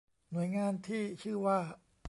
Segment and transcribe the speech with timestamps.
[0.31, 1.59] หน่วยงานที่ชื่อว่า